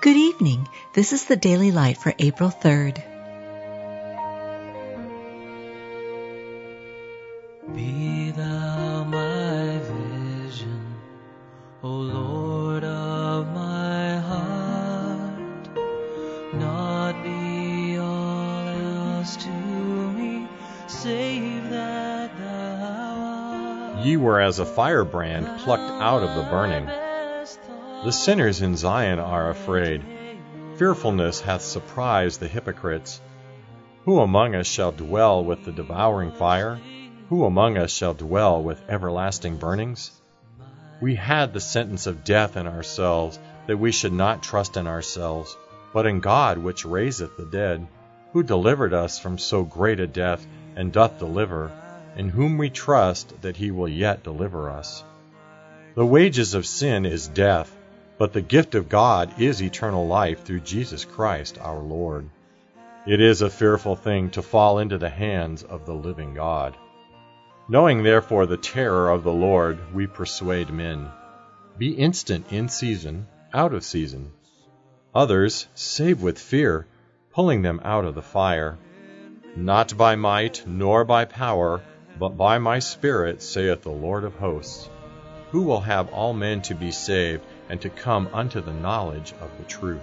Good 0.00 0.16
evening. 0.16 0.68
This 0.92 1.12
is 1.12 1.24
the 1.24 1.34
Daily 1.34 1.72
Light 1.72 1.98
for 1.98 2.14
April 2.20 2.50
3rd. 2.50 3.02
Be 7.74 8.30
thou 8.30 9.02
my 9.02 9.78
vision, 9.78 10.94
O 11.82 11.88
Lord 11.88 12.84
of 12.84 13.48
my 13.48 14.18
heart, 14.18 15.68
not 16.54 17.20
be 17.24 17.98
all 17.98 18.68
else 18.68 19.34
to 19.38 19.50
me, 19.50 20.46
save 20.86 21.70
that 21.70 22.38
thou 22.38 23.96
art. 23.96 24.06
Ye 24.06 24.16
were 24.16 24.40
as 24.40 24.60
a 24.60 24.64
firebrand 24.64 25.58
plucked 25.62 25.90
out 26.00 26.22
of 26.22 26.36
the 26.36 26.48
burning. 26.48 26.88
The 28.04 28.12
sinners 28.12 28.62
in 28.62 28.76
Zion 28.76 29.18
are 29.18 29.50
afraid. 29.50 30.04
Fearfulness 30.76 31.40
hath 31.40 31.62
surprised 31.62 32.38
the 32.38 32.46
hypocrites. 32.46 33.20
Who 34.04 34.20
among 34.20 34.54
us 34.54 34.68
shall 34.68 34.92
dwell 34.92 35.44
with 35.44 35.64
the 35.64 35.72
devouring 35.72 36.30
fire? 36.30 36.78
Who 37.28 37.44
among 37.44 37.76
us 37.76 37.90
shall 37.90 38.14
dwell 38.14 38.62
with 38.62 38.80
everlasting 38.88 39.56
burnings? 39.56 40.12
We 41.00 41.16
had 41.16 41.52
the 41.52 41.60
sentence 41.60 42.06
of 42.06 42.22
death 42.22 42.56
in 42.56 42.68
ourselves, 42.68 43.36
that 43.66 43.78
we 43.78 43.90
should 43.90 44.12
not 44.12 44.44
trust 44.44 44.76
in 44.76 44.86
ourselves, 44.86 45.56
but 45.92 46.06
in 46.06 46.20
God 46.20 46.58
which 46.58 46.84
raiseth 46.84 47.36
the 47.36 47.46
dead, 47.46 47.88
who 48.32 48.44
delivered 48.44 48.94
us 48.94 49.18
from 49.18 49.38
so 49.38 49.64
great 49.64 49.98
a 49.98 50.06
death, 50.06 50.46
and 50.76 50.92
doth 50.92 51.18
deliver, 51.18 51.72
in 52.16 52.28
whom 52.28 52.58
we 52.58 52.70
trust 52.70 53.42
that 53.42 53.56
he 53.56 53.72
will 53.72 53.88
yet 53.88 54.22
deliver 54.22 54.70
us. 54.70 55.02
The 55.96 56.06
wages 56.06 56.54
of 56.54 56.64
sin 56.64 57.04
is 57.04 57.26
death, 57.26 57.74
but 58.18 58.32
the 58.32 58.42
gift 58.42 58.74
of 58.74 58.88
God 58.88 59.40
is 59.40 59.62
eternal 59.62 60.06
life 60.06 60.44
through 60.44 60.60
Jesus 60.60 61.04
Christ 61.04 61.58
our 61.60 61.78
Lord. 61.78 62.28
It 63.06 63.20
is 63.20 63.40
a 63.40 63.48
fearful 63.48 63.94
thing 63.94 64.30
to 64.30 64.42
fall 64.42 64.80
into 64.80 64.98
the 64.98 65.08
hands 65.08 65.62
of 65.62 65.86
the 65.86 65.94
living 65.94 66.34
God. 66.34 66.76
Knowing 67.68 68.02
therefore 68.02 68.46
the 68.46 68.56
terror 68.56 69.08
of 69.08 69.22
the 69.22 69.32
Lord, 69.32 69.94
we 69.94 70.06
persuade 70.06 70.70
men. 70.70 71.08
Be 71.78 71.92
instant 71.92 72.52
in 72.52 72.68
season, 72.68 73.28
out 73.54 73.72
of 73.72 73.84
season. 73.84 74.32
Others 75.14 75.68
save 75.74 76.20
with 76.20 76.38
fear, 76.38 76.86
pulling 77.32 77.62
them 77.62 77.80
out 77.84 78.04
of 78.04 78.14
the 78.14 78.22
fire. 78.22 78.78
Not 79.54 79.96
by 79.96 80.16
might, 80.16 80.64
nor 80.66 81.04
by 81.04 81.24
power, 81.24 81.82
but 82.18 82.36
by 82.36 82.58
my 82.58 82.80
Spirit, 82.80 83.42
saith 83.42 83.82
the 83.82 83.90
Lord 83.90 84.24
of 84.24 84.34
hosts. 84.34 84.88
Who 85.50 85.62
will 85.62 85.80
have 85.80 86.10
all 86.10 86.34
men 86.34 86.60
to 86.62 86.74
be 86.74 86.90
saved, 86.90 87.42
and 87.70 87.80
to 87.80 87.88
come 87.88 88.28
unto 88.34 88.60
the 88.60 88.72
knowledge 88.72 89.32
of 89.40 89.50
the 89.56 89.64
truth? 89.64 90.02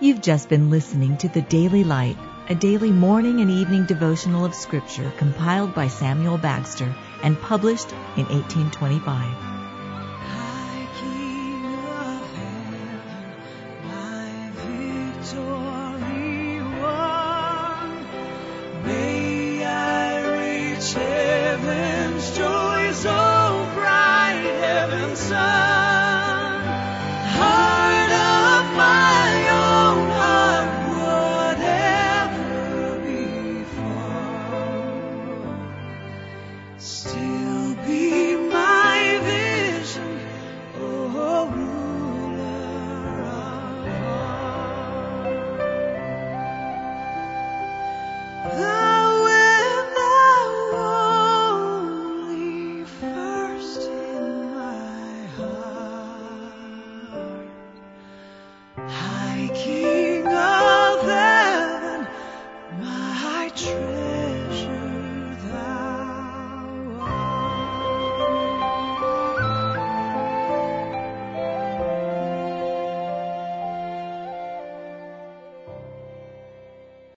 You've 0.00 0.22
just 0.22 0.48
been 0.48 0.70
listening 0.70 1.18
to 1.18 1.28
the 1.28 1.42
Daily 1.42 1.84
Light, 1.84 2.16
a 2.48 2.54
daily 2.54 2.90
morning 2.90 3.40
and 3.40 3.50
evening 3.50 3.84
devotional 3.84 4.44
of 4.44 4.54
Scripture 4.54 5.12
compiled 5.18 5.72
by 5.74 5.86
Samuel 5.86 6.38
Bagster 6.38 6.92
and 7.22 7.40
published 7.40 7.92
in 8.16 8.26
1825. 8.26 9.04
High 9.06 10.88
King 10.98 11.64
of 23.06 23.39
sun. 25.16 25.69